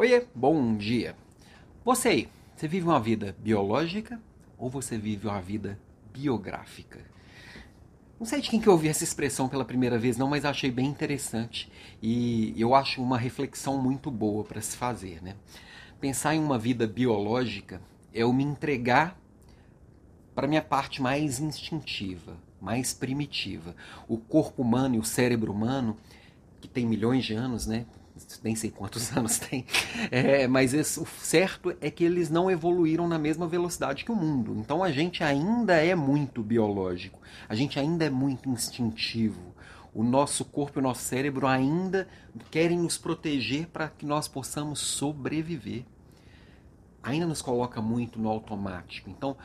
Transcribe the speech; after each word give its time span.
Oiê, 0.00 0.24
bom 0.34 0.78
dia. 0.78 1.14
Você 1.84 2.08
aí, 2.08 2.28
você 2.56 2.66
vive 2.66 2.86
uma 2.86 2.98
vida 2.98 3.36
biológica 3.38 4.18
ou 4.56 4.70
você 4.70 4.96
vive 4.96 5.28
uma 5.28 5.42
vida 5.42 5.78
biográfica? 6.10 7.04
Não 8.18 8.24
sei 8.24 8.40
de 8.40 8.48
quem 8.48 8.58
que 8.58 8.66
eu 8.66 8.72
ouvi 8.72 8.88
essa 8.88 9.04
expressão 9.04 9.46
pela 9.46 9.62
primeira 9.62 9.98
vez, 9.98 10.16
não, 10.16 10.26
mas 10.26 10.46
achei 10.46 10.70
bem 10.70 10.86
interessante 10.86 11.70
e 12.00 12.54
eu 12.56 12.74
acho 12.74 13.02
uma 13.02 13.18
reflexão 13.18 13.76
muito 13.76 14.10
boa 14.10 14.42
para 14.42 14.62
se 14.62 14.74
fazer, 14.74 15.22
né? 15.22 15.36
Pensar 16.00 16.34
em 16.34 16.42
uma 16.42 16.58
vida 16.58 16.86
biológica 16.86 17.78
é 18.14 18.22
eu 18.22 18.32
me 18.32 18.42
entregar 18.42 19.20
para 20.34 20.48
minha 20.48 20.62
parte 20.62 21.02
mais 21.02 21.40
instintiva, 21.40 22.38
mais 22.58 22.94
primitiva. 22.94 23.76
O 24.08 24.16
corpo 24.16 24.62
humano 24.62 24.94
e 24.94 24.98
o 24.98 25.04
cérebro 25.04 25.52
humano, 25.52 25.94
que 26.58 26.68
tem 26.68 26.86
milhões 26.86 27.22
de 27.22 27.34
anos, 27.34 27.66
né? 27.66 27.84
Nem 28.42 28.54
sei 28.54 28.70
quantos 28.70 29.10
anos 29.16 29.38
tem, 29.38 29.64
é, 30.10 30.46
mas 30.46 30.74
esse, 30.74 31.00
o 31.00 31.06
certo 31.06 31.76
é 31.80 31.90
que 31.90 32.04
eles 32.04 32.30
não 32.30 32.50
evoluíram 32.50 33.06
na 33.08 33.18
mesma 33.18 33.46
velocidade 33.46 34.04
que 34.04 34.12
o 34.12 34.16
mundo. 34.16 34.54
Então 34.58 34.82
a 34.82 34.90
gente 34.90 35.22
ainda 35.22 35.74
é 35.74 35.94
muito 35.94 36.42
biológico, 36.42 37.20
a 37.48 37.54
gente 37.54 37.78
ainda 37.78 38.04
é 38.04 38.10
muito 38.10 38.48
instintivo. 38.48 39.54
O 39.92 40.04
nosso 40.04 40.44
corpo 40.44 40.78
e 40.78 40.80
o 40.80 40.82
nosso 40.82 41.02
cérebro 41.02 41.48
ainda 41.48 42.06
querem 42.50 42.78
nos 42.78 42.96
proteger 42.96 43.66
para 43.66 43.88
que 43.88 44.06
nós 44.06 44.28
possamos 44.28 44.78
sobreviver. 44.78 45.84
Ainda 47.02 47.26
nos 47.26 47.42
coloca 47.42 47.80
muito 47.80 48.20
no 48.20 48.28
automático. 48.28 49.10
Então, 49.10 49.36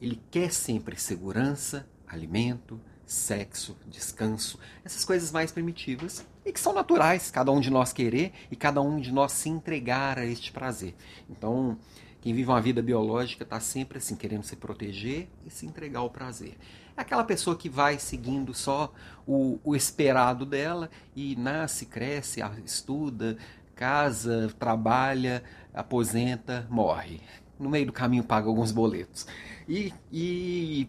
ele 0.00 0.20
quer 0.30 0.52
sempre 0.52 1.00
segurança, 1.00 1.88
alimento, 2.06 2.80
sexo, 3.04 3.76
descanso, 3.86 4.58
essas 4.84 5.04
coisas 5.04 5.30
mais 5.30 5.52
primitivas 5.52 6.26
e 6.44 6.52
que 6.52 6.60
são 6.60 6.72
naturais, 6.72 7.30
cada 7.30 7.52
um 7.52 7.60
de 7.60 7.70
nós 7.70 7.92
querer 7.92 8.32
e 8.50 8.56
cada 8.56 8.80
um 8.80 9.00
de 9.00 9.12
nós 9.12 9.32
se 9.32 9.48
entregar 9.48 10.18
a 10.18 10.26
este 10.26 10.50
prazer. 10.52 10.94
Então, 11.30 11.78
quem 12.20 12.34
vive 12.34 12.48
uma 12.48 12.60
vida 12.60 12.82
biológica 12.82 13.44
está 13.44 13.60
sempre 13.60 13.98
assim, 13.98 14.16
querendo 14.16 14.42
se 14.42 14.56
proteger 14.56 15.28
e 15.44 15.50
se 15.50 15.64
entregar 15.64 16.00
ao 16.00 16.10
prazer. 16.10 16.58
É 16.96 17.00
aquela 17.00 17.22
pessoa 17.22 17.56
que 17.56 17.68
vai 17.68 17.98
seguindo 17.98 18.52
só 18.52 18.92
o, 19.24 19.60
o 19.62 19.76
esperado 19.76 20.44
dela 20.44 20.90
e 21.14 21.36
nasce, 21.36 21.86
cresce, 21.86 22.40
estuda, 22.64 23.36
casa, 23.76 24.52
trabalha, 24.58 25.44
aposenta, 25.72 26.66
morre. 26.68 27.20
No 27.60 27.70
meio 27.70 27.86
do 27.86 27.92
caminho 27.92 28.24
paga 28.24 28.48
alguns 28.48 28.72
boletos. 28.72 29.26
E, 29.68 29.92
e 30.10 30.88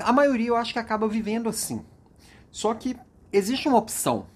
a 0.00 0.12
maioria 0.12 0.48
eu 0.48 0.56
acho 0.56 0.72
que 0.72 0.78
acaba 0.78 1.08
vivendo 1.08 1.48
assim. 1.48 1.84
Só 2.50 2.72
que 2.74 2.96
existe 3.32 3.68
uma 3.68 3.78
opção 3.78 4.26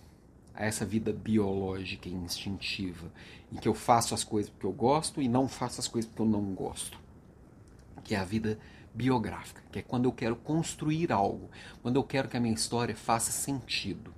a 0.52 0.64
essa 0.64 0.84
vida 0.84 1.12
biológica 1.12 2.08
e 2.08 2.12
instintiva, 2.12 3.12
em 3.52 3.56
que 3.56 3.68
eu 3.68 3.74
faço 3.74 4.12
as 4.12 4.24
coisas 4.24 4.50
porque 4.50 4.66
eu 4.66 4.72
gosto 4.72 5.22
e 5.22 5.28
não 5.28 5.46
faço 5.46 5.80
as 5.80 5.86
coisas 5.86 6.10
porque 6.10 6.22
eu 6.22 6.26
não 6.26 6.42
gosto. 6.52 6.98
Que 8.02 8.16
é 8.16 8.18
a 8.18 8.24
vida 8.24 8.58
biográfica, 8.92 9.62
que 9.70 9.78
é 9.78 9.82
quando 9.82 10.06
eu 10.06 10.12
quero 10.12 10.34
construir 10.34 11.12
algo, 11.12 11.48
quando 11.80 11.94
eu 11.94 12.02
quero 12.02 12.28
que 12.28 12.36
a 12.36 12.40
minha 12.40 12.54
história 12.54 12.96
faça 12.96 13.30
sentido. 13.30 14.12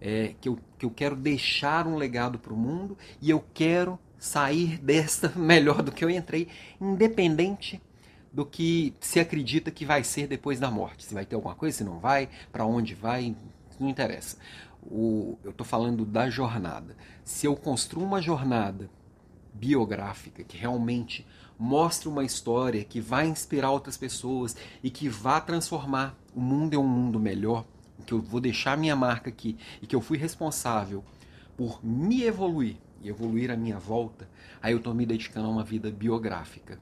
É, 0.00 0.34
que, 0.40 0.48
eu, 0.48 0.58
que 0.78 0.84
eu 0.84 0.90
quero 0.90 1.16
deixar 1.16 1.86
um 1.86 1.96
legado 1.96 2.38
para 2.38 2.52
o 2.52 2.56
mundo 2.56 2.96
e 3.20 3.30
eu 3.30 3.42
quero 3.52 3.98
sair 4.18 4.78
desta 4.84 5.30
melhor 5.30 5.82
do 5.82 5.90
que 5.90 6.04
eu 6.04 6.10
entrei, 6.10 6.48
independente 6.80 7.82
do 8.32 8.44
que 8.44 8.94
se 9.00 9.18
acredita 9.18 9.70
que 9.70 9.84
vai 9.84 10.04
ser 10.04 10.26
depois 10.26 10.60
da 10.60 10.70
morte. 10.70 11.04
Se 11.04 11.14
vai 11.14 11.24
ter 11.24 11.34
alguma 11.34 11.54
coisa, 11.54 11.78
se 11.78 11.84
não 11.84 11.98
vai, 11.98 12.28
para 12.52 12.66
onde 12.66 12.94
vai, 12.94 13.34
não 13.78 13.88
interessa. 13.88 14.36
O, 14.82 15.38
eu 15.42 15.50
estou 15.50 15.66
falando 15.66 16.04
da 16.04 16.28
jornada. 16.30 16.96
Se 17.24 17.46
eu 17.46 17.56
construo 17.56 18.04
uma 18.04 18.20
jornada 18.20 18.90
biográfica 19.54 20.44
que 20.44 20.56
realmente 20.56 21.26
mostre 21.58 22.08
uma 22.08 22.24
história 22.24 22.84
que 22.84 23.00
vai 23.00 23.26
inspirar 23.26 23.70
outras 23.70 23.96
pessoas 23.96 24.56
e 24.82 24.90
que 24.90 25.08
vá 25.08 25.40
transformar 25.40 26.14
o 26.34 26.40
mundo 26.40 26.74
em 26.74 26.76
um 26.76 26.86
mundo 26.86 27.18
melhor, 27.18 27.64
que 28.04 28.12
eu 28.12 28.20
vou 28.20 28.40
deixar 28.40 28.76
minha 28.76 28.94
marca 28.94 29.30
aqui 29.30 29.56
e 29.80 29.86
que 29.86 29.96
eu 29.96 30.00
fui 30.00 30.18
responsável 30.18 31.02
por 31.56 31.84
me 31.84 32.22
evoluir 32.22 32.76
e 33.02 33.08
evoluir 33.08 33.50
a 33.50 33.56
minha 33.56 33.78
volta, 33.78 34.28
aí 34.62 34.72
eu 34.72 34.78
estou 34.78 34.94
me 34.94 35.06
dedicando 35.06 35.48
a 35.48 35.50
uma 35.50 35.64
vida 35.64 35.90
biográfica. 35.90 36.78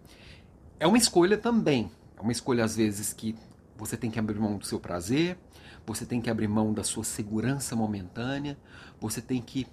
É 0.79 0.87
uma 0.87 0.99
escolha 0.99 1.39
também. 1.39 1.91
É 2.17 2.21
uma 2.21 2.33
escolha, 2.33 2.65
às 2.65 2.77
vezes, 2.77 3.13
que 3.13 3.35
você 3.77 3.97
tem 3.97 4.11
que 4.11 4.19
abrir 4.19 4.39
mão 4.39 4.57
do 4.57 4.65
seu 4.65 4.79
prazer, 4.79 5.39
você 5.87 6.07
tem 6.07 6.21
que 6.21 6.31
abrir 6.31 6.49
mão 6.49 6.73
da 6.73 6.83
sua 6.83 7.05
segurança 7.05 7.77
momentânea, 7.77 8.57
você 9.01 9.21
tem 9.21 9.43
que 9.43 9.67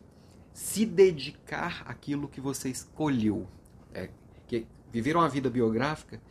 se 0.53 0.85
dedicar 0.85 1.83
àquilo 1.85 2.27
que 2.27 2.41
você 2.41 2.69
escolheu. 2.69 3.47
É, 3.93 4.09
que 4.47 4.67
viver 4.91 5.15
uma 5.15 5.29
vida 5.29 5.49
biográfica 5.49 6.21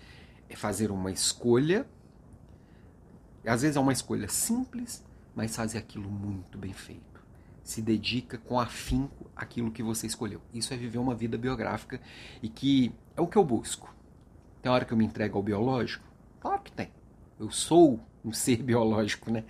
é 0.49 0.57
fazer 0.57 0.91
uma 0.91 1.11
escolha, 1.11 1.87
às 3.47 3.63
vezes 3.63 3.77
é 3.77 3.81
uma 3.81 3.93
escolha 3.93 4.29
simples, 4.29 5.03
mas 5.35 5.57
fazer 5.57 5.79
aquilo 5.79 6.11
muito 6.11 6.59
bem 6.59 6.73
feito. 6.73 7.01
Se 7.63 7.81
dedica 7.81 8.37
com 8.37 8.59
afinco 8.59 9.31
àquilo 9.35 9.71
que 9.71 9.83
você 9.83 10.07
escolheu. 10.07 10.41
Isso 10.53 10.75
é 10.75 10.77
viver 10.77 10.99
uma 10.99 11.15
vida 11.15 11.39
biográfica 11.39 12.01
e 12.43 12.49
que 12.49 12.93
é 13.17 13.21
o 13.21 13.27
que 13.27 13.39
eu 13.39 13.45
busco. 13.45 13.95
Tem 14.63 14.71
hora 14.71 14.85
que 14.85 14.93
eu 14.93 14.97
me 14.97 15.05
entrego 15.05 15.39
ao 15.39 15.43
biológico? 15.43 16.05
Claro 16.41 16.61
que 16.63 16.73
tem. 16.73 16.91
Eu 17.39 17.51
sou 17.51 18.01
um 18.25 18.33
ser 18.33 18.57
biológico, 18.63 19.31
né? 19.31 19.45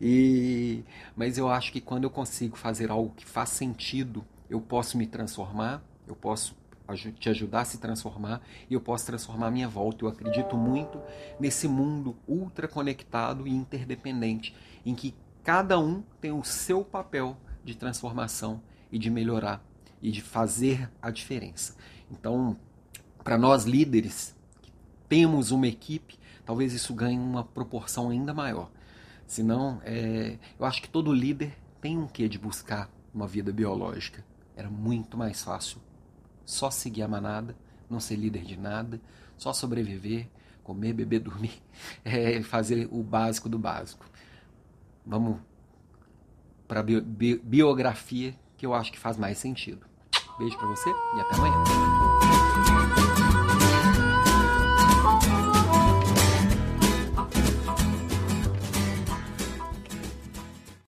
E, 0.00 0.84
mas 1.16 1.38
eu 1.38 1.48
acho 1.48 1.72
que 1.72 1.80
quando 1.80 2.04
eu 2.04 2.10
consigo 2.10 2.56
fazer 2.56 2.90
algo 2.90 3.12
que 3.14 3.26
faz 3.26 3.50
sentido, 3.50 4.24
eu 4.48 4.60
posso 4.60 4.96
me 4.96 5.06
transformar, 5.06 5.82
eu 6.06 6.14
posso 6.14 6.56
te 7.18 7.30
ajudar 7.30 7.62
a 7.62 7.64
se 7.64 7.78
transformar 7.78 8.42
e 8.68 8.74
eu 8.74 8.80
posso 8.80 9.06
transformar 9.06 9.46
a 9.46 9.50
minha 9.50 9.68
volta. 9.68 10.04
Eu 10.04 10.08
acredito 10.08 10.56
muito 10.56 11.00
nesse 11.40 11.66
mundo 11.66 12.16
ultra 12.28 12.68
conectado 12.68 13.46
e 13.46 13.50
interdependente, 13.50 14.54
em 14.84 14.94
que 14.94 15.14
cada 15.42 15.78
um 15.78 16.02
tem 16.20 16.32
o 16.32 16.44
seu 16.44 16.84
papel 16.84 17.36
de 17.64 17.74
transformação 17.74 18.60
e 18.90 18.98
de 18.98 19.10
melhorar 19.10 19.64
e 20.02 20.10
de 20.10 20.20
fazer 20.20 20.90
a 21.00 21.10
diferença. 21.10 21.76
Então, 22.10 22.56
para 23.24 23.38
nós 23.38 23.64
líderes, 23.64 24.34
temos 25.12 25.50
uma 25.50 25.66
equipe, 25.66 26.18
talvez 26.42 26.72
isso 26.72 26.94
ganhe 26.94 27.18
uma 27.18 27.44
proporção 27.44 28.08
ainda 28.08 28.32
maior. 28.32 28.70
Senão, 29.26 29.78
é, 29.84 30.38
eu 30.58 30.64
acho 30.64 30.80
que 30.80 30.88
todo 30.88 31.12
líder 31.12 31.54
tem 31.82 31.98
um 31.98 32.06
quê 32.06 32.26
de 32.26 32.38
buscar 32.38 32.88
uma 33.12 33.26
vida 33.26 33.52
biológica. 33.52 34.24
Era 34.56 34.70
muito 34.70 35.18
mais 35.18 35.44
fácil 35.44 35.82
só 36.46 36.70
seguir 36.70 37.02
a 37.02 37.08
manada, 37.08 37.54
não 37.90 38.00
ser 38.00 38.16
líder 38.16 38.42
de 38.42 38.56
nada, 38.56 38.98
só 39.36 39.52
sobreviver, 39.52 40.30
comer, 40.64 40.94
beber, 40.94 41.20
dormir, 41.20 41.62
é, 42.02 42.40
fazer 42.42 42.88
o 42.90 43.02
básico 43.02 43.50
do 43.50 43.58
básico. 43.58 44.06
Vamos 45.04 45.36
para 46.66 46.80
a 46.80 46.82
bi 46.82 47.36
biografia 47.36 48.34
que 48.56 48.64
eu 48.64 48.72
acho 48.72 48.90
que 48.90 48.98
faz 48.98 49.18
mais 49.18 49.36
sentido. 49.36 49.84
Beijo 50.38 50.56
para 50.56 50.68
você 50.68 50.88
e 50.88 51.20
até 51.20 51.34
amanhã. 51.34 51.91